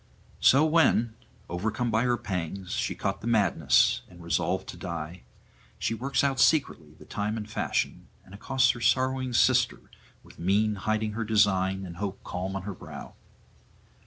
So 0.39 0.65
when, 0.65 1.13
overcome 1.47 1.91
by 1.91 2.05
her 2.05 2.17
pangs, 2.17 2.71
she 2.71 2.95
caught 2.95 3.21
the 3.21 3.27
madness 3.27 4.01
and 4.09 4.23
resolved 4.23 4.67
to 4.69 4.75
die, 4.77 5.21
she 5.77 5.93
works 5.93 6.23
out 6.23 6.39
secretly 6.39 6.95
the 6.95 7.05
time 7.05 7.37
and 7.37 7.47
fashion, 7.47 8.07
and 8.25 8.33
accosts 8.33 8.71
her 8.71 8.81
sorrowing 8.81 9.31
sister 9.31 9.79
with 10.23 10.39
mien 10.39 10.73
hiding 10.73 11.11
her 11.11 11.23
design 11.23 11.85
and 11.85 11.97
hope 11.97 12.23
calm 12.23 12.55
on 12.55 12.63
her 12.63 12.73
brow. 12.73 13.13